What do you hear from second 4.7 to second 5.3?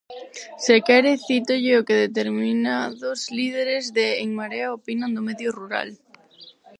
opinan do